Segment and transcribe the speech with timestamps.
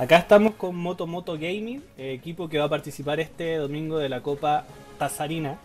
[0.00, 4.08] Acá estamos con Moto Moto Gaming, eh, equipo que va a participar este domingo de
[4.08, 4.64] la Copa
[4.98, 5.58] Tazarina.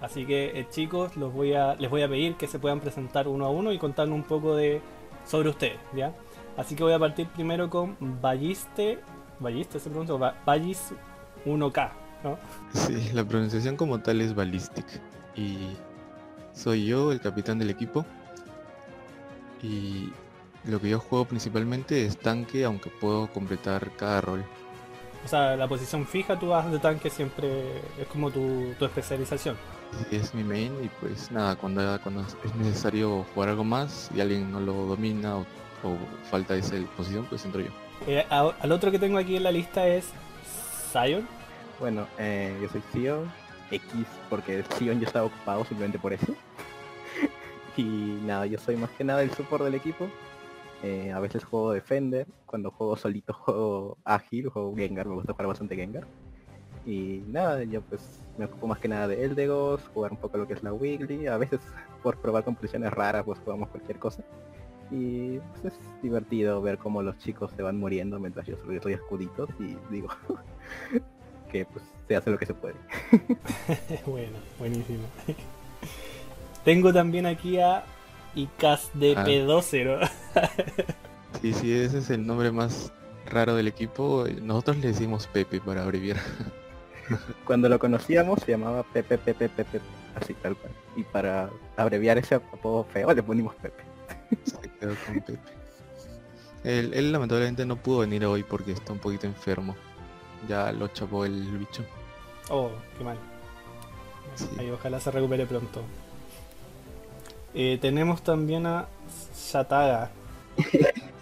[0.00, 3.28] Así que eh, chicos, los voy a, les voy a pedir que se puedan presentar
[3.28, 4.80] uno a uno y contarnos un poco de
[5.26, 6.14] sobre ustedes, ¿ya?
[6.56, 8.98] Así que voy a partir primero con Balliste,
[9.40, 10.94] Balliste se pronuncia, Ballis
[11.44, 11.90] 1K,
[12.24, 12.38] ¿no?
[12.72, 14.86] Sí, la pronunciación como tal es Ballistic.
[15.36, 15.58] Y
[16.54, 18.06] soy yo, el capitán del equipo.
[19.62, 20.12] Y
[20.66, 24.44] lo que yo juego principalmente es tanque, aunque puedo completar cada rol.
[25.24, 29.56] O sea, la posición fija tú vas de tanque siempre es como tu, especialización.
[30.10, 34.50] Es mi main y pues nada, cuando, cuando es necesario jugar algo más y alguien
[34.52, 35.46] no lo domina o,
[36.30, 37.70] falta esa posición, pues entro yo.
[38.06, 40.06] Eh, al otro que tengo aquí en la lista es
[40.92, 41.26] Zion.
[41.78, 43.30] Bueno, eh, yo soy Zion,
[43.70, 46.34] X porque Zion ya estaba ocupado simplemente por eso.
[47.76, 50.08] y nada, yo soy más que nada el support del equipo.
[50.82, 55.48] Eh, a veces juego Defender, cuando juego solito juego Ágil, juego Gengar, me gusta jugar
[55.48, 56.06] bastante Gengar.
[56.84, 60.46] Y nada, yo pues me ocupo más que nada de Eldegos, jugar un poco lo
[60.46, 61.60] que es la Wiggly, a veces
[62.02, 64.22] por probar composiciones raras pues jugamos cualquier cosa.
[64.90, 69.50] Y pues es divertido ver cómo los chicos se van muriendo mientras yo soy escuditos
[69.58, 70.08] y digo
[71.50, 72.76] que pues se hace lo que se puede.
[74.06, 75.04] bueno, buenísimo.
[76.64, 77.84] Tengo también aquí a
[78.36, 79.62] ICAS de P2
[81.42, 82.92] sí, sí, ese es el nombre más
[83.26, 84.26] raro del equipo.
[84.42, 86.18] Nosotros le decimos Pepe para abreviar.
[87.44, 89.80] Cuando lo conocíamos se llamaba Pepe Pepe Pepe,
[90.14, 90.72] así tal cual.
[90.96, 93.82] Y para abreviar ese apodo feo le ponimos Pepe.
[94.44, 95.56] Se quedó con Pepe.
[96.64, 99.76] Él, lamentablemente no pudo venir hoy porque está un poquito enfermo.
[100.48, 101.84] Ya lo chapó el bicho.
[102.50, 103.16] Oh, qué mal.
[104.58, 105.82] Ahí ojalá se recupere pronto.
[107.58, 108.86] Eh, tenemos también a
[109.34, 110.10] Shataga.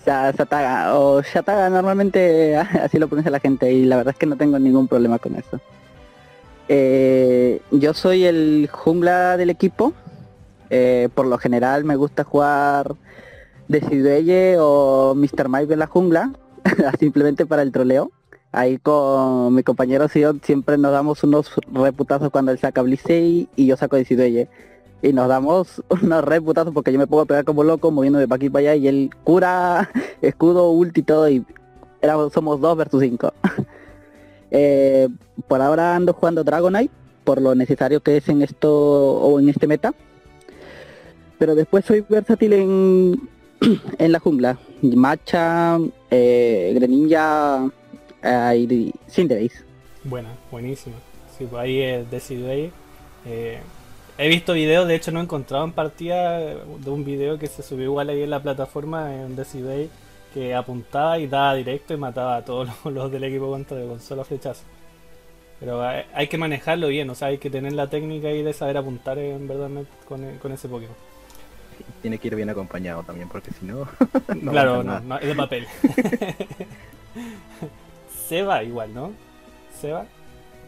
[0.04, 4.36] Shataga, o Shataga normalmente así lo pronuncia la gente y la verdad es que no
[4.36, 5.60] tengo ningún problema con eso.
[6.68, 9.92] Eh, yo soy el jungla del equipo.
[10.70, 12.96] Eh, por lo general me gusta jugar
[13.68, 15.48] Decidueye o Mr.
[15.48, 16.32] Mike en la jungla,
[16.98, 18.10] simplemente para el troleo.
[18.50, 23.66] Ahí con mi compañero Sion siempre nos damos unos reputazos cuando él saca Blissey y
[23.66, 24.48] yo saco Decidueye
[25.02, 28.50] y nos damos unos reputazos porque yo me puedo pegar como loco moviéndome para aquí
[28.50, 29.90] para allá y él cura,
[30.22, 31.44] escudo, ulti y todo y
[32.00, 33.32] éramos, somos dos versus cinco.
[34.56, 35.08] Eh,
[35.48, 36.94] por ahora ando jugando Dragonite
[37.24, 39.94] por lo necesario que es en esto o en este meta.
[41.38, 43.28] Pero después soy versátil en,
[43.98, 44.58] en la jungla.
[44.82, 45.78] Macha,
[46.10, 47.68] eh, Greninja
[48.22, 49.64] eh, y Cinderace.
[50.04, 50.96] Buena, buenísima.
[51.36, 52.48] Sí, pues ahí eh, decido
[53.26, 53.58] Eh,
[54.16, 57.62] He visto videos, de hecho no he encontrado en partida de un video que se
[57.62, 59.90] subió igual ahí en la plataforma en Decibel
[60.34, 64.24] que apuntaba y daba directo y mataba a todos los, del equipo contra con solo
[64.24, 64.64] flechazo.
[65.60, 68.76] Pero hay, que manejarlo bien, o sea, hay que tener la técnica ahí de saber
[68.76, 69.70] apuntar en verdad
[70.08, 70.96] con, ese Pokémon.
[72.02, 73.88] Tiene que ir bien acompañado también, porque si no.
[74.50, 75.66] claro, no, es de papel.
[78.28, 79.12] Seba igual, ¿no?
[79.80, 80.04] Seba.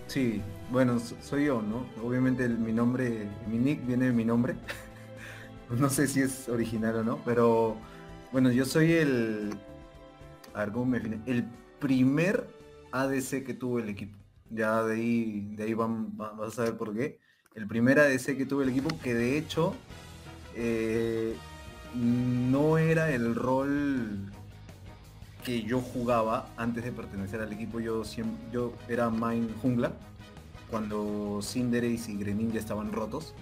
[0.06, 0.41] Sí,
[0.71, 1.87] bueno, soy yo, ¿no?
[2.03, 4.56] Obviamente mi nombre, mi nick viene de mi nombre.
[5.71, 7.77] no sé si es original o no, pero
[8.32, 9.50] bueno, yo soy el...
[10.55, 11.21] A ver, ¿cómo me define?
[11.26, 11.44] El
[11.78, 12.49] primer
[12.93, 14.16] ADC que tuvo el equipo.
[14.50, 17.19] Ya de ahí, de ahí van, vas a saber por qué.
[17.55, 19.75] El primer ADC que tuvo el equipo, que de hecho
[20.55, 21.37] eh,
[21.94, 24.32] no era el rol
[25.44, 29.93] que yo jugaba antes de pertenecer al equipo, yo siempre, yo era main jungla
[30.71, 33.34] cuando Cinderace y Greninja estaban rotos.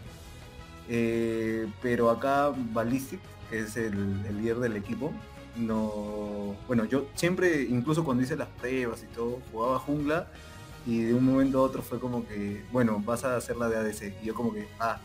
[0.88, 3.20] Eh, pero acá Ballistic,
[3.50, 5.12] que es el, líder del equipo,
[5.56, 6.56] no.
[6.66, 10.28] Bueno, yo siempre, incluso cuando hice las pruebas y todo, jugaba jungla
[10.86, 13.76] y de un momento a otro fue como que, bueno, vas a hacer la de
[13.76, 14.22] ADC.
[14.22, 15.00] Y yo como que, ah,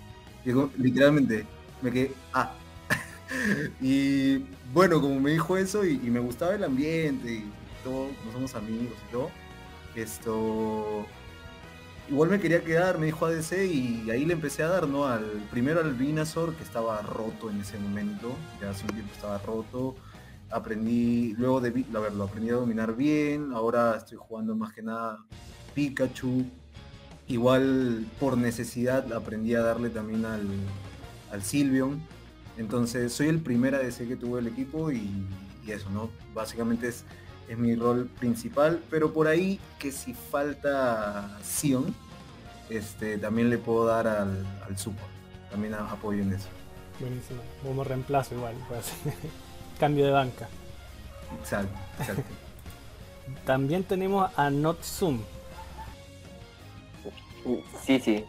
[0.77, 1.45] literalmente
[1.81, 2.53] me quedé, ah,
[3.81, 4.39] y
[4.73, 7.51] bueno, como me dijo eso y, me gustaba el ambiente y
[7.83, 9.29] todo, no somos amigos y todo,
[9.95, 11.05] esto
[12.09, 15.05] igual me quería quedar, me dijo ADC y ahí le empecé a dar, ¿no?
[15.05, 19.37] Al primero al Vinazor, que estaba roto en ese momento, ya hace un tiempo estaba
[19.39, 19.95] roto.
[20.51, 24.81] Aprendí, luego de a ver, lo aprendí a dominar bien, ahora estoy jugando más que
[24.81, 25.19] nada
[25.75, 26.45] Pikachu.
[27.27, 30.47] Igual por necesidad aprendí a darle también al,
[31.31, 32.01] al Silvion
[32.59, 35.25] entonces soy el primer ADC que tuvo el equipo y,
[35.65, 36.09] eso, ¿no?
[36.33, 37.05] Básicamente es,
[37.49, 41.93] es, mi rol principal, pero por ahí que si falta Sion,
[42.69, 45.11] este, también le puedo dar al, al support,
[45.51, 46.47] también apoyo en eso.
[46.99, 48.93] Buenísimo, como reemplazo igual, pues.
[49.79, 50.47] cambio de banca.
[51.39, 52.23] Exacto, exacto.
[53.45, 55.21] También tenemos a Not Zoom.
[57.85, 58.25] Sí, sí.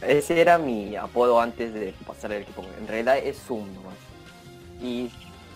[0.00, 2.64] Ese era mi apodo antes de pasar al equipo.
[2.78, 3.94] En realidad es Zoom nomás.
[4.82, 5.10] Y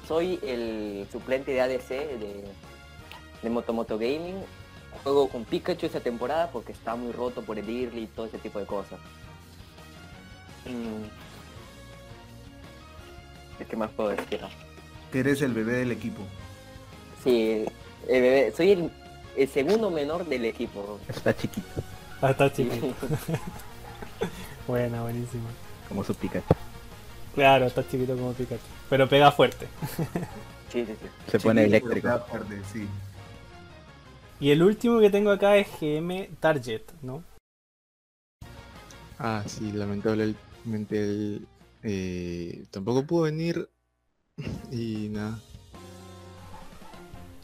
[0.07, 2.45] soy el suplente de ADC de,
[3.43, 4.43] de Motomoto Gaming.
[5.03, 8.39] Juego con Pikachu esta temporada porque está muy roto por el early y todo ese
[8.39, 8.99] tipo de cosas.
[10.67, 11.05] Mm.
[13.69, 14.41] ¿Qué más puedo decir?
[15.13, 16.23] Que eres el bebé del equipo.
[17.25, 17.65] Sí,
[18.09, 18.91] el bebé- soy el,
[19.37, 20.99] el segundo menor del equipo.
[21.09, 21.67] Está chiquito,
[22.23, 22.93] Ah, está chiquito.
[24.67, 25.49] Buena, buenísima.
[25.89, 26.55] como su Pikachu.
[27.35, 28.63] Claro, está chiquito como Pikachu.
[28.91, 29.67] Pero pega fuerte.
[30.73, 31.09] Sí, sí, sí.
[31.31, 32.09] Se pone Chiquito, eléctrico.
[32.09, 32.87] pega fuerte, sí.
[34.41, 37.23] Y el último que tengo acá es GM Target, ¿no?
[39.19, 40.37] Ah, sí, lamentablemente
[40.93, 41.47] él
[41.83, 43.69] eh, tampoco pudo venir
[44.73, 45.39] y nada.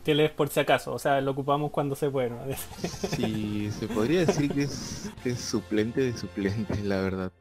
[0.05, 2.31] Que le es por si acaso, o sea, lo ocupamos cuando se puede.
[2.31, 2.39] ¿no?
[2.83, 7.33] Sí, se podría decir que es, que es suplente de suplente, la verdad.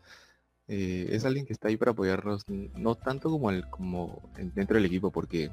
[0.67, 4.77] Eh, es alguien que está ahí para apoyarnos, no tanto como, el, como en- dentro
[4.77, 5.51] del equipo, porque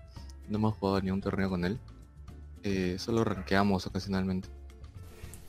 [0.49, 1.79] no hemos jugado ni un torneo con él.
[2.63, 4.49] Eh, solo rankeamos ocasionalmente.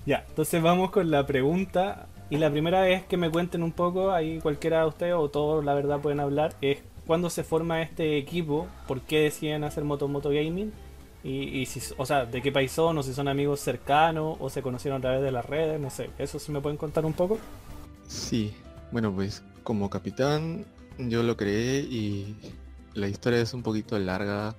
[0.05, 2.07] Ya, entonces vamos con la pregunta.
[2.29, 5.65] Y la primera es que me cuenten un poco, ahí cualquiera de ustedes o todos
[5.65, 10.07] la verdad pueden hablar, es cuándo se forma este equipo, por qué deciden hacer Moto
[10.07, 10.71] Moto Gaming,
[11.25, 14.49] y, y si, o sea, de qué país son, o si son amigos cercanos, o
[14.49, 17.11] se conocieron a través de las redes, no sé, eso sí me pueden contar un
[17.11, 17.37] poco.
[18.07, 18.53] Sí,
[18.93, 20.65] bueno pues como capitán
[20.97, 22.37] yo lo creé y
[22.93, 24.55] la historia es un poquito larga,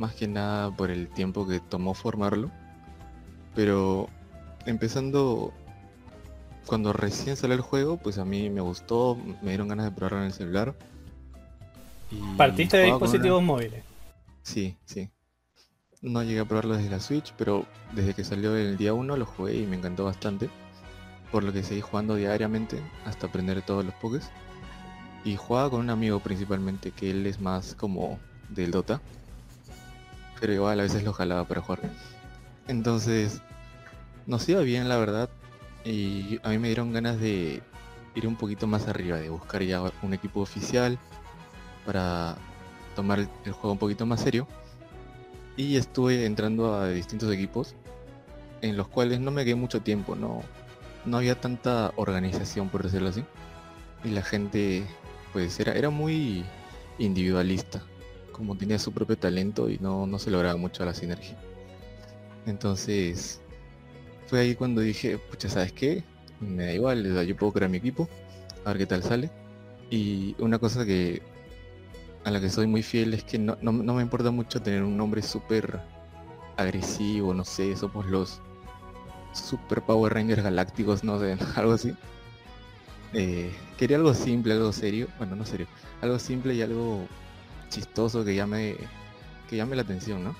[0.00, 2.50] más que nada por el tiempo que tomó formarlo.
[3.54, 4.08] Pero
[4.66, 5.52] empezando
[6.66, 10.18] cuando recién salió el juego, pues a mí me gustó, me dieron ganas de probarlo
[10.20, 10.74] en el celular.
[12.10, 13.84] y Partiste de una- dispositivos móviles.
[14.42, 15.10] Sí, sí.
[16.02, 19.26] No llegué a probarlo desde la Switch, pero desde que salió el día 1 lo
[19.26, 20.48] jugué y me encantó bastante.
[21.30, 24.28] Por lo que seguí jugando diariamente hasta aprender todos los pokés.
[25.24, 28.18] Y jugaba con un amigo principalmente, que él es más como
[28.48, 29.00] del Dota.
[30.40, 31.80] Pero igual a veces lo jalaba para jugar.
[32.66, 33.42] Entonces,
[34.26, 35.28] nos iba bien la verdad.
[35.84, 37.62] Y a mí me dieron ganas de
[38.14, 40.98] ir un poquito más arriba, de buscar ya un equipo oficial
[41.86, 42.36] para
[42.94, 44.46] tomar el, juego un poquito más serio.
[45.56, 47.74] Y estuve entrando a distintos equipos
[48.62, 50.42] en los cuales no me quedé mucho tiempo, no,
[51.04, 53.24] no había tanta organización por decirlo así.
[54.04, 54.84] Y la gente
[55.32, 56.44] pues era, era muy
[56.98, 57.82] individualista,
[58.40, 61.36] como tenía su propio talento y no, no se lograba mucho la sinergia.
[62.46, 63.40] Entonces
[64.26, 66.02] fue ahí cuando dije, pucha, ¿sabes qué?
[66.40, 68.08] Me da igual, yo puedo crear mi equipo,
[68.64, 69.30] a ver qué tal sale.
[69.90, 71.20] Y una cosa que
[72.24, 74.82] a la que soy muy fiel es que no, no- no me importa mucho tener
[74.82, 75.80] un nombre súper
[76.56, 78.40] agresivo, no sé, somos los
[79.34, 81.94] Super Power Rangers Galácticos, no sé, algo así.
[83.12, 85.66] Eh, quería algo simple, algo serio, bueno, no serio,
[86.00, 87.06] algo simple y algo
[87.70, 88.76] chistoso que llame,
[89.48, 90.36] que llame la atención, ¿no?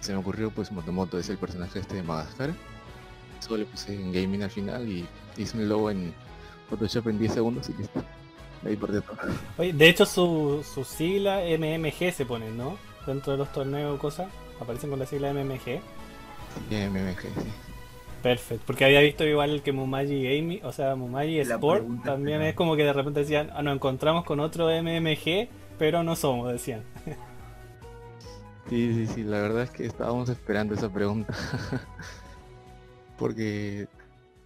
[0.00, 2.54] Se me ocurrió pues Motomoto, es el personaje este de Madagascar.
[3.40, 5.06] Solo le puse en gaming al final y
[5.36, 6.14] hice un logo en
[6.70, 8.02] Photoshop en 10 segundos y listo.
[8.64, 9.02] Ahí por todo.
[9.58, 12.76] Oye, de hecho su, su sigla MMG se ponen, ¿no?
[13.06, 14.28] Dentro de los torneos o cosas,
[14.60, 15.80] aparecen con la sigla MMG.
[16.70, 17.50] MMG, sí.
[18.22, 22.76] Perfecto, porque había visto igual que Mumaji Gaming, o sea, Mumaji Sport también es como
[22.76, 25.48] que de repente decían, ah, nos encontramos con otro MMG,
[25.80, 26.82] pero no somos, decían.
[28.68, 31.34] Sí, sí, sí, la verdad es que estábamos esperando esa pregunta.
[33.18, 33.88] Porque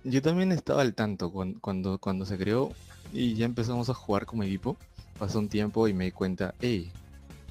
[0.04, 2.70] yo también estaba al tanto cuan- cuando, cuando, se creó
[3.12, 4.76] y ya empezamos a jugar como equipo.
[5.18, 6.92] Pasó un tiempo y me di cuenta, hey,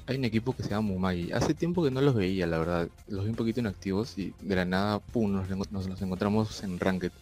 [0.06, 1.32] hay un equipo que se llama Mumagi.
[1.32, 2.88] Hace tiempo que no los veía, la verdad.
[3.06, 6.80] Los vi un poquito inactivos y de la nada, pum, nos, nos los encontramos en
[6.80, 7.12] Ranked.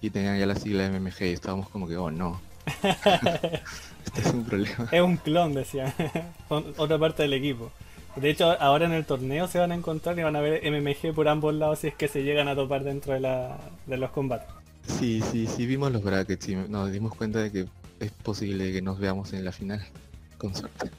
[0.00, 2.40] Y tenían ya la sigla MMG y estábamos como que, oh no.
[4.26, 4.88] es un problema.
[4.90, 5.92] Es un clon, decían,
[6.48, 7.70] otra parte del equipo.
[8.16, 11.14] De hecho, ahora en el torneo se van a encontrar y van a ver MMG
[11.14, 14.10] por ambos lados si es que se llegan a topar dentro de, la, de los
[14.10, 14.48] combates.
[14.86, 17.66] Sí, sí, sí, vimos los brackets y nos dimos cuenta de que
[18.00, 19.84] es posible que nos veamos en la final,
[20.38, 20.90] con suerte.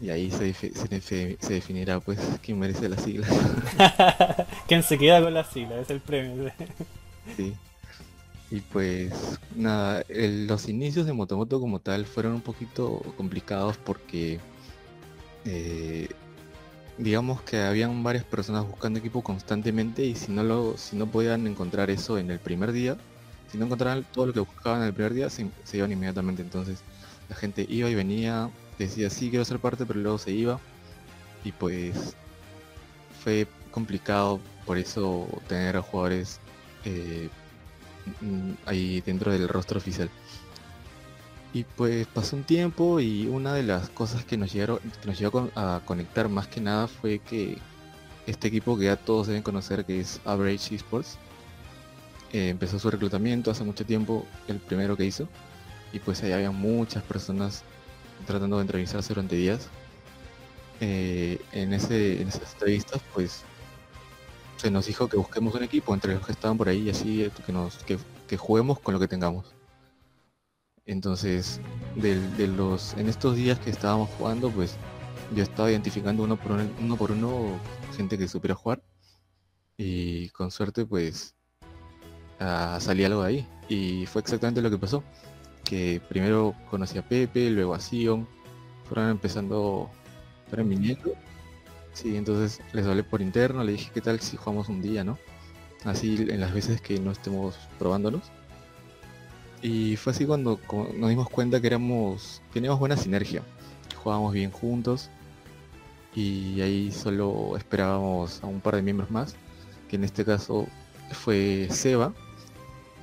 [0.00, 3.26] Y ahí se, se, defi- se definirá pues quién merece la sigla.
[4.68, 5.78] ¿Quién se queda con la sigla?
[5.80, 6.50] Es el premio.
[7.36, 7.54] sí.
[8.54, 14.38] Y pues nada, los inicios de Motomoto como tal fueron un poquito complicados porque
[15.44, 16.06] eh,
[16.96, 21.48] digamos que habían varias personas buscando equipo constantemente y si no lo, si no podían
[21.48, 22.96] encontrar eso en el primer día,
[23.50, 26.42] si no encontraban todo lo que buscaban en el primer día, se, iban inmediatamente.
[26.42, 26.78] Entonces
[27.28, 30.60] la gente iba y venía, decía sí quiero ser parte, pero luego se iba.
[31.42, 32.14] Y pues
[33.24, 36.38] fue complicado por eso tener a jugadores
[36.84, 37.28] eh,
[38.66, 40.10] ahí dentro del rostro oficial.
[41.52, 45.18] Y pues pasó un tiempo y una de las cosas que nos llegaron, que nos
[45.18, 47.58] llegó a conectar más que nada fue que
[48.26, 51.18] este equipo que ya todos deben conocer que es Average Esports
[52.34, 55.28] eh, empezó su reclutamiento hace mucho tiempo, el primero que hizo,
[55.92, 57.62] y pues ahí había muchas personas
[58.26, 59.68] tratando de entrevistarse durante días.
[60.80, 63.44] Eh, en, ese, en esas entrevistas pues
[64.64, 67.22] se nos dijo que busquemos un equipo entre los que estaban por ahí y así
[67.22, 67.98] eh, que nos que,
[68.38, 69.54] juguemos con lo que tengamos.
[70.86, 71.60] Entonces,
[71.96, 74.76] de, los en estos días que estábamos jugando, pues
[75.36, 77.60] yo estaba identificando uno por uno, por uno
[77.94, 78.82] gente que supiera jugar.
[79.76, 81.34] Y con suerte pues
[82.40, 83.48] uh, salía algo de ahí.
[83.68, 85.04] Y fue exactamente lo que pasó
[85.62, 88.26] que primero conocí a Pepe luego a Sion
[88.84, 89.90] fueron empezando
[90.48, 91.12] fueron viniendo
[91.94, 95.16] Sí, entonces les hablé por interno, le dije qué tal si jugamos un día, ¿no?
[95.84, 98.22] Así en las veces que no estemos probándonos.
[99.62, 100.60] Y fue así cuando
[100.96, 103.42] nos dimos cuenta que éramos, teníamos buena sinergia,
[104.02, 105.08] jugábamos bien juntos
[106.14, 109.36] y ahí solo esperábamos a un par de miembros más,
[109.88, 110.66] que en este caso
[111.12, 112.12] fue Seba,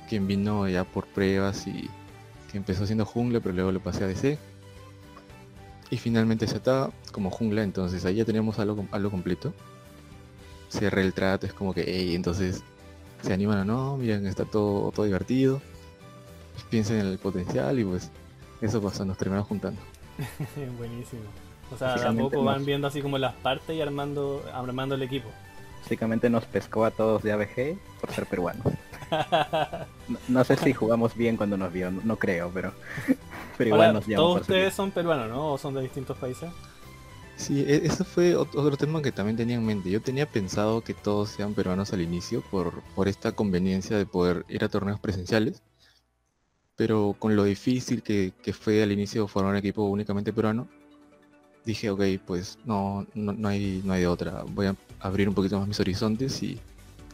[0.08, 1.90] quien vino ya por pruebas y
[2.50, 4.38] que empezó siendo jungla, pero luego lo pasé a DC
[5.92, 9.52] y finalmente se ataba como jungla, entonces ahí ya tenemos algo, algo completo.
[10.70, 12.64] Cierra el trato, es como que, hey, entonces
[13.20, 15.60] se animan o no, miren, está todo, todo divertido.
[16.70, 18.10] piensen en el potencial y pues
[18.62, 19.82] eso pasa, nos terminamos juntando.
[20.78, 21.24] Buenísimo.
[21.70, 25.28] O sea, tampoco van viendo así como las partes y armando, armando el equipo.
[25.82, 28.64] Básicamente nos pescó a todos de ABG por ser peruanos.
[30.28, 32.72] no, sé si jugamos bien cuando nos vio, no creo, pero
[33.56, 35.52] pero igual nos Todos ustedes son peruanos, ¿no?
[35.52, 36.50] ¿O son de distintos países?
[37.36, 39.90] Sí, e-, eso fue otro tema que también tenía en mente.
[39.90, 44.44] Yo tenía pensado que todos sean peruanos al inicio por, por esta conveniencia de poder
[44.48, 45.62] ir a torneos presenciales.
[46.76, 50.68] Pero con lo difícil que, fue al inicio formar un equipo únicamente peruano,
[51.64, 54.44] dije, ok, pues no, no, hay, no hay de otra.
[54.48, 56.60] Voy a abrir un poquito más mis horizontes y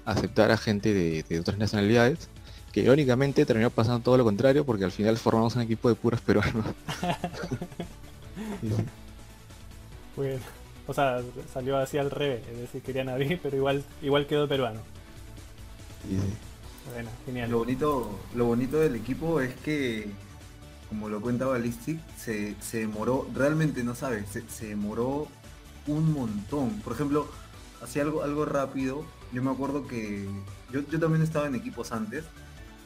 [0.05, 2.31] aceptar a gente de otras nacionalidades
[2.79, 6.21] que irónicamente terminó pasando todo lo contrario porque al final formamos un equipo de puros
[6.21, 6.65] peruanos.
[10.15, 10.41] Bueno,
[10.89, 14.81] o sea, salió así al revés, es decir, querían abrir, pero igual, igual quedó peruano.
[16.93, 17.51] Bueno, genial.
[17.51, 20.09] Lo bonito, lo bonito del equipo es que,
[20.89, 25.29] como lo cuenta Ballistic, se, demoró, realmente no sabes, se, demoró
[25.87, 26.81] un montón.
[26.81, 27.29] Por ejemplo,
[27.81, 30.27] hacía algo, algo rápido, yo me acuerdo que
[30.73, 32.25] yo, yo también estaba en equipos antes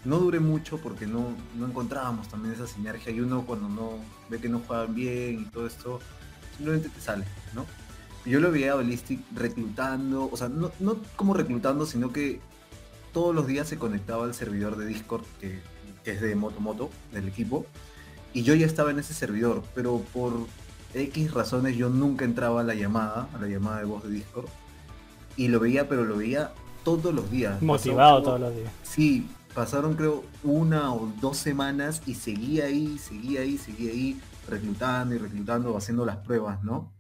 [0.04, 3.92] no duré mucho porque no, no encontrábamos también esa sinergia y uno cuando no
[4.28, 6.00] ve que no juegan bien y todo esto,
[6.56, 7.64] simplemente te sale, ¿no?
[8.25, 10.71] yo lo veía a Ballistic reclutando, o sea, no,
[11.16, 12.40] como reclutando, sino que
[13.12, 15.61] todos los días se conectaba al servidor de Discord que,
[16.04, 17.66] es de Motomoto, del equipo,
[18.32, 20.32] y yo ya estaba en ese servidor, pero por
[20.94, 24.47] X razones yo nunca entraba a la llamada, a la llamada de voz de Discord,
[25.37, 26.52] y lo veía, pero lo veía
[26.85, 27.61] todos los días.
[27.62, 28.73] Motivado todos los días.
[28.82, 35.14] Sí, pasaron creo una o dos semanas y seguía ahí, seguía ahí, seguía ahí, reclutando
[35.14, 36.92] y reclutando, haciendo las pruebas, ¿no?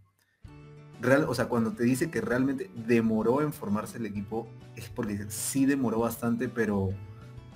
[1.00, 5.24] Real, o sea, cuando te dice que realmente demoró en formarse el equipo, es porque
[5.28, 6.90] sí demoró bastante, pero,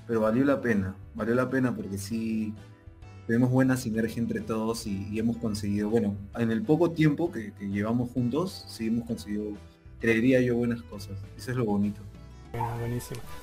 [0.07, 2.55] pero valió la pena, valió la pena porque sí
[3.27, 7.69] tenemos buena sinergia entre todos y, hemos conseguido, bueno, en el poco tiempo que, que
[7.69, 9.53] llevamos juntos, sí hemos conseguido,
[10.01, 11.19] creería yo, buenas cosas.
[11.37, 12.01] Eso es lo bonito.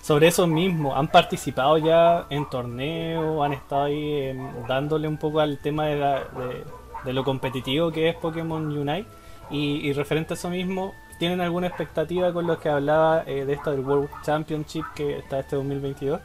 [0.01, 3.43] Sobre eso mismo, ¿han participado ya en torneos?
[3.43, 9.07] ¿Han estado ahí dándole un poco al tema de, lo competitivo que es Pokémon Unite?
[9.49, 13.71] Y, referente a eso mismo, ¿tienen alguna expectativa con lo que hablaba eh, de esto
[13.71, 16.19] del World Championship que está este 2022?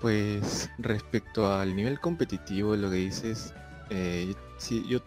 [0.00, 3.54] Pues respecto al nivel competitivo, lo que dices,
[3.90, 5.00] eh, sí, yo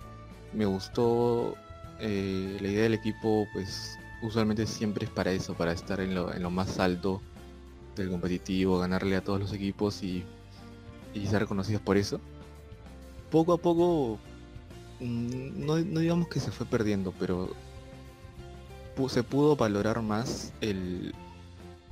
[0.53, 1.55] me gustó
[1.99, 6.49] eh, la idea del equipo, pues usualmente siempre es para eso, para estar en lo,
[6.49, 7.21] más alto
[7.95, 10.23] del competitivo, ganarle a todos los equipos y,
[11.25, 12.19] ser reconocidos por eso.
[13.31, 14.19] Poco a poco,
[14.99, 17.49] mm, no, digamos que se fue perdiendo, pero
[19.09, 20.53] se pudo valorar más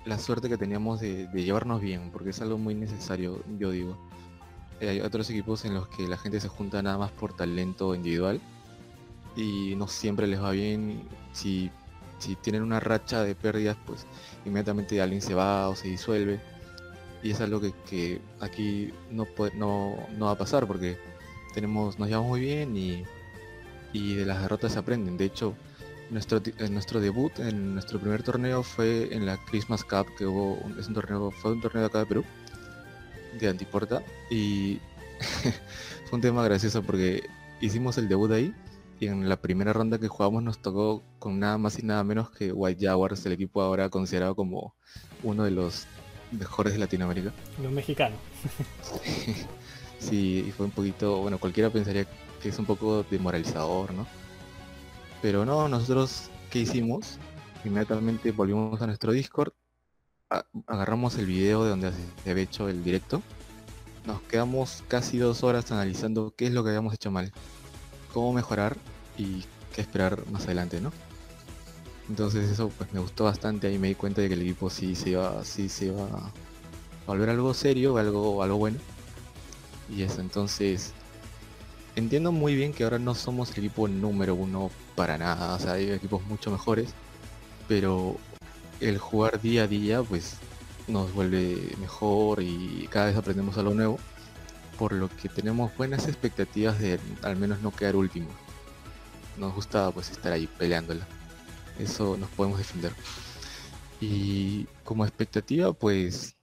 [0.06, 3.98] la suerte que teníamos de, llevarnos bien, porque es algo muy necesario, yo digo.
[4.82, 7.96] Eh, hay otros equipos en los que la gente se junta nada más por talento
[7.96, 8.42] individual
[9.36, 11.04] y no siempre les va bien.
[11.32, 11.72] Si
[12.24, 14.06] si tienen una racha de pérdidas, pues
[14.46, 16.40] inmediatamente alguien se va o se disuelve.
[17.22, 20.98] Y es algo que, aquí no, puede, no, va a pasar porque
[21.54, 23.04] tenemos, nos llevamos muy bien y,
[23.94, 25.18] de las derrotas se aprenden.
[25.18, 25.54] De hecho,
[26.10, 30.26] nuestro, ti- eh, nuestro debut en nuestro primer torneo fue en la Christmas Cup, que
[30.26, 32.24] hubo es un torneo, fue un torneo de acá de Perú,
[33.40, 34.80] de Antiporta, y
[36.06, 37.24] fue un tema gracioso porque
[37.62, 38.54] hicimos el debut ahí
[39.00, 42.30] y en la primera ronda que jugamos nos tocó con nada más y nada menos
[42.32, 44.76] que White Jaguars, el equipo ahora considerado como
[45.24, 45.86] uno de los
[46.32, 47.32] mejores de Latinoamérica.
[47.62, 48.20] Los mexicanos.
[50.00, 52.06] Sí, y fue un poquito, bueno, cualquiera pensaría
[52.42, 54.06] que es un poco demoralizador, ¿no?
[55.22, 57.18] Pero no, nosotros, ¿qué hicimos?
[57.64, 59.54] Inmediatamente volvimos a nuestro Discord,
[60.30, 63.22] a- agarramos el video de donde se había hecho el directo,
[64.06, 67.32] nos quedamos casi dos horas analizando qué es lo que habíamos hecho mal,
[68.14, 68.78] cómo mejorar
[69.18, 69.44] y
[69.74, 70.92] qué esperar más adelante, ¿no?
[72.10, 74.96] Entonces eso pues me gustó bastante, ahí me di cuenta de que el equipo sí
[74.96, 76.32] se iba, sí se iba a
[77.08, 78.78] volver algo serio, algo, algo bueno.
[79.90, 80.94] Y eso, entonces
[81.96, 85.74] entiendo muy bien que ahora no somos el equipo número uno para nada, o sea,
[85.74, 86.94] hay equipos mucho mejores,
[87.68, 88.18] pero
[88.80, 90.38] el jugar día a día pues
[90.88, 94.00] nos vuelve mejor y cada vez aprendemos algo nuevo,
[94.84, 98.28] por lo que tenemos buenas expectativas de al menos no quedar último.
[99.38, 101.08] Nos gusta pues estar ahí peleándola,
[101.80, 102.92] eso nos podemos defender.
[104.02, 106.36] Y como expectativa pues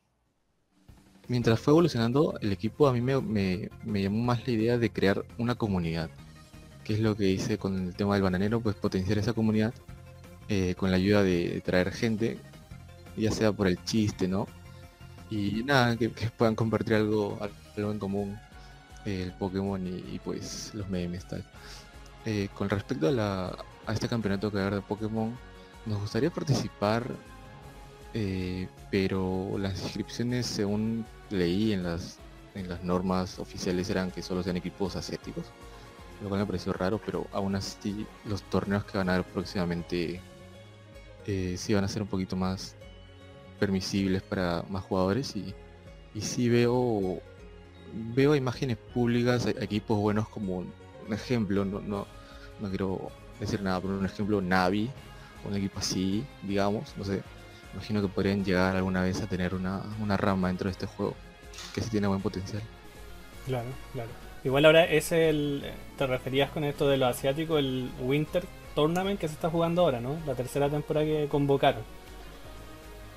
[1.28, 4.90] mientras fue evolucionando el equipo, a mí me, me- me llamó más la idea de
[4.90, 6.08] crear una comunidad.
[6.82, 9.74] Que es lo que hice con el tema del bananero, pues potenciar esa comunidad
[10.48, 12.38] eh, con la ayuda de traer gente,
[13.18, 14.46] ya sea por el chiste, ¿no?
[15.30, 17.38] Y nada, que, puedan compartir algo,
[17.76, 18.38] algo en común,
[19.04, 21.44] eh, el Pokémon y, y, pues los memes, tal.
[22.26, 23.56] Eh, con respecto a, la,
[23.86, 25.36] a este campeonato que va a haber de Pokémon,
[25.86, 27.04] nos gustaría participar
[28.12, 32.18] eh, pero las inscripciones según leí en las
[32.56, 35.46] en las normas oficiales eran que solo sean equipos asiáticos
[36.20, 40.20] lo cual me pareció raro pero aún así los torneos que van a haber próximamente
[41.26, 42.74] eh, sí van a ser un poquito más
[43.60, 45.54] permisibles para más jugadores y,
[46.14, 47.20] y sí veo
[48.14, 52.06] veo imágenes públicas e- equipos buenos como un ejemplo no, no,
[52.60, 54.90] no quiero decir nada pero un ejemplo Navi
[55.44, 57.22] un equipo así digamos no sé
[57.72, 61.14] Imagino que podrían llegar alguna vez a tener una, una rama dentro de este juego
[61.74, 62.62] que sí tiene buen potencial.
[63.46, 64.10] Claro, claro.
[64.42, 65.64] Igual ahora es el.
[65.96, 68.44] Te referías con esto de lo asiático, el Winter
[68.74, 70.16] Tournament que se está jugando ahora, ¿no?
[70.26, 71.82] La tercera temporada que convocaron.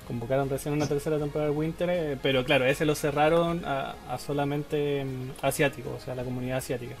[0.06, 4.18] Convocaron recién una tercera temporada del Winter, eh, pero claro, ese lo cerraron a, a
[4.18, 6.94] solamente mm, asiático, o sea, la comunidad asiática.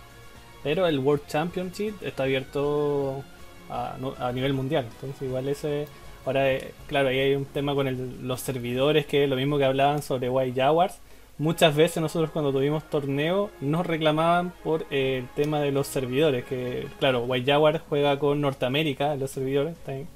[0.62, 3.22] Pero el World Championship está abierto
[3.68, 5.86] a, a nivel mundial, entonces igual ese.
[6.24, 9.58] Ahora, eh, claro, ahí hay un tema con el- los servidores, que es lo mismo
[9.58, 10.98] que hablaban sobre White Jaguars.
[11.36, 16.44] Muchas veces nosotros cuando tuvimos torneo nos reclamaban por eh, el tema de los servidores,
[16.46, 20.06] que claro, White Jaguar juega con Norteamérica los servidores también,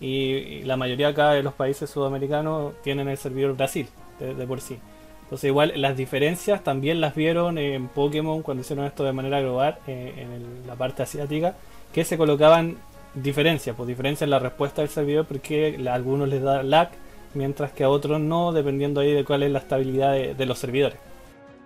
[0.00, 4.78] y, la mayoría acá de los países sudamericanos tienen el servidor Brasil de, por sí.
[5.24, 9.78] Entonces igual las diferencias también las vieron en Pokémon cuando hicieron esto de manera global
[9.86, 11.56] eh, en la parte asiática,
[11.92, 12.76] que se colocaban
[13.14, 16.90] diferencias, pues diferencia en la respuesta del servidor porque a algunos les da lag
[17.34, 20.98] mientras que a otros no, dependiendo ahí de cuál es la estabilidad de, los servidores.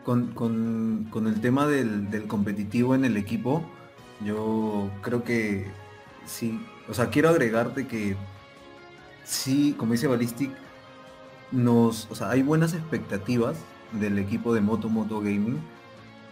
[0.05, 3.63] Con, con- con el tema del competitivo en el equipo,
[4.25, 5.67] yo creo que
[6.27, 8.17] sí, o sea, quiero agregarte que
[9.25, 10.51] sí, como dice Ballistic,
[11.53, 13.57] nos, o sea, hay buenas expectativas
[13.93, 15.61] del equipo de Moto Moto Gaming,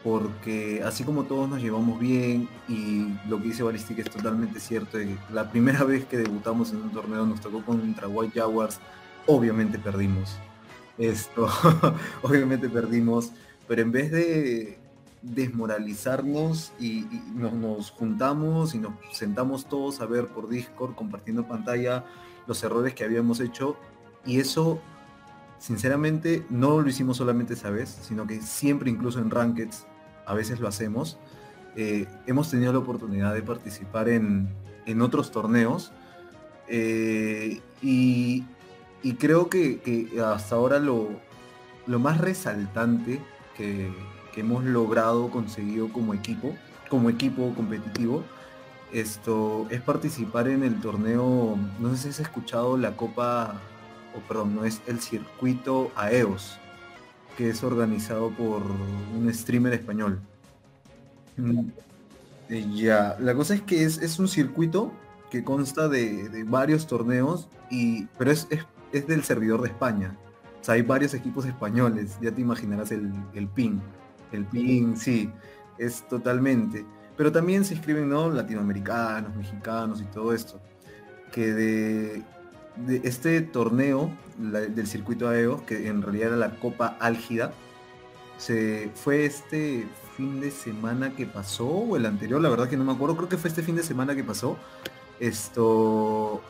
[0.02, 4.98] porque así como todos nos llevamos bien y lo que dice Ballistic es totalmente cierto,
[5.32, 8.80] la primera vez que debutamos en un torneo nos tocó contra White Jaguars,
[9.26, 10.36] obviamente perdimos.
[10.98, 11.48] Esto,
[12.22, 13.30] obviamente perdimos,
[13.68, 14.78] pero en vez de
[15.22, 22.04] desmoralizarnos y, nos, juntamos y nos sentamos todos a ver por Discord, compartiendo pantalla
[22.46, 23.76] los errores que habíamos hecho
[24.24, 24.81] y eso
[25.59, 29.87] sinceramente no lo hicimos solamente esa vez, sino que siempre incluso en Rankeds
[30.26, 31.18] a veces lo hacemos.
[31.76, 34.48] Eh, hemos tenido la oportunidad de participar en,
[34.87, 35.92] en otros torneos
[36.68, 38.44] eh, y,
[39.02, 41.09] y creo que, que hasta ahora lo,
[41.87, 43.20] lo más resaltante
[43.57, 43.90] que,
[44.40, 46.55] hemos logrado, conseguido como equipo,
[46.88, 48.24] como equipo competitivo,
[48.92, 53.61] esto es participar en el torneo, no sé si has escuchado la Copa,
[54.16, 56.59] o perdón, no es el circuito AEOS,
[57.37, 58.62] que es organizado por
[59.16, 60.20] un streamer español.
[61.37, 61.68] Mm,
[62.48, 64.92] eh, Ya, la cosa es que es, es un circuito
[65.31, 70.16] que consta de, varios torneos, y, pero es, es, es del servidor de España.
[70.66, 73.79] O hay varios equipos españoles, ya te imaginarás el, el ping.
[74.32, 75.30] El ping, sí,
[75.78, 76.84] es totalmente.
[77.16, 78.30] Pero también se inscriben, ¿no?
[78.30, 80.60] Latinoamericanos, mexicanos y todo esto.
[81.32, 82.22] Que de,
[83.02, 87.52] este torneo del circuito AEO, que en realidad era la Copa Álgida,
[88.36, 92.84] se fue este fin de semana que pasó, o el anterior, la verdad que no
[92.84, 94.56] me acuerdo, creo que fue este fin de semana que pasó.
[95.18, 96.40] Esto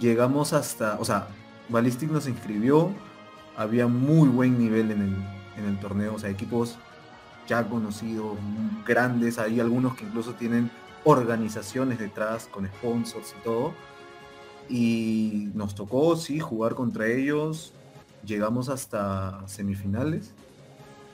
[0.00, 1.28] llegamos hasta, o sea,
[1.68, 2.90] Ballistic nos inscribió,
[3.56, 6.78] había muy buen nivel en el, en el torneo, o sea, equipos
[7.48, 8.36] ya conocidos,
[8.86, 10.70] grandes, hay algunos que incluso tienen
[11.04, 13.72] organizaciones detrás con sponsors y todo.
[14.68, 17.72] Y nos tocó, sí, jugar contra ellos.
[18.24, 20.34] Llegamos hasta semifinales.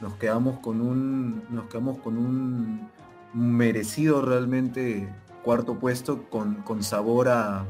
[0.00, 1.44] Nos quedamos con un.
[1.50, 2.90] Nos quedamos con un
[3.32, 5.08] merecido realmente
[5.44, 7.64] cuarto puesto con, con sabor a.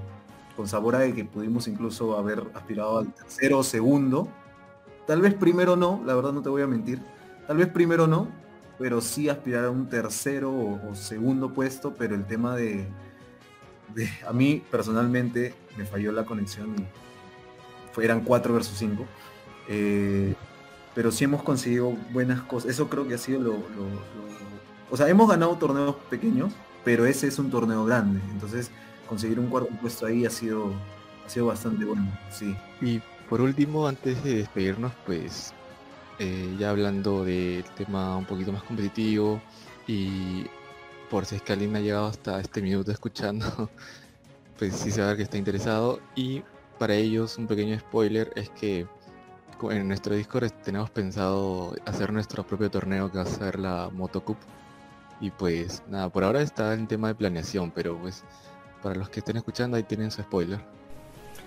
[0.57, 4.29] Con sabor a que pudimos incluso haber aspirado al tercero o segundo.
[5.07, 7.01] Tal vez primero no, la verdad no te voy a mentir.
[7.47, 8.29] Tal vez primero no,
[8.79, 12.87] pero sí aspirar a un tercero o, segundo puesto, pero el tema de,
[14.27, 16.85] a mí personalmente me falló la conexión y
[18.03, 19.05] eran 4 versus 5.
[20.95, 22.71] pero sí hemos conseguido buenas cosas.
[22.71, 23.55] Eso creo que ha sido lo,
[24.91, 26.53] O sea, hemos ganado torneos pequeños,
[26.85, 28.21] pero ese es un torneo grande.
[28.33, 28.71] Entonces,
[29.09, 30.73] conseguir un cuarto puesto ahí ha sido,
[31.25, 32.07] ha sido bastante bueno.
[32.31, 32.57] Sí.
[33.29, 35.53] Por último, antes de despedirnos, pues
[36.19, 39.41] eh, ya hablando del tema un poquito más competitivo
[39.87, 40.47] y
[41.11, 43.71] por si es que alguien ha llegado hasta este minuto escuchando,
[44.59, 46.01] pues sí se va a ver que está interesado.
[46.15, 46.43] Y
[46.79, 48.87] para ellos un pequeño spoiler es que
[49.71, 54.39] en nuestro Discord tenemos pensado hacer nuestro propio torneo que va a ser la Motocup.
[55.21, 58.25] Y pues nada, por ahora está en tema de planeación, pero pues
[58.83, 60.61] para los que estén escuchando ahí tienen su spoiler.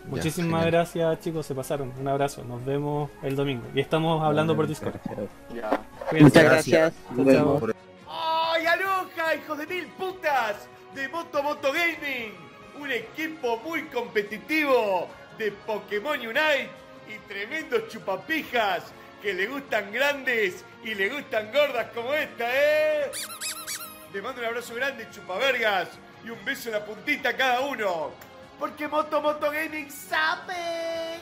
[0.08, 1.94] Muchísimas gracias chicos, se pasaron.
[2.00, 3.64] Un abrazo, nos vemos el domingo.
[3.74, 4.96] Y estamos hablando por Discord.
[5.54, 5.82] Ya.
[6.20, 6.94] Muchas gracias.
[7.16, 7.68] Chao,
[8.10, 10.68] ¡Ay, aloja, hijos de mil putas!
[10.96, 12.34] De Moto Moto Gaming,
[12.80, 16.70] un equipo muy competitivo de Pokémon Unite
[17.08, 18.84] y tremendos chupapijas
[19.22, 23.12] que le gustan grandes y le gustan gordas como esta, ¿eh?
[24.14, 25.90] Le mando un abrazo grande, chupavergas,
[26.24, 28.12] y un beso en la puntita a cada uno.
[28.60, 31.18] Porque Moto Moto Gaming sabe.